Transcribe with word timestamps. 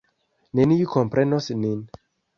Neniu 0.59 0.89
komprenos 0.95 1.53
nin. 1.63 1.77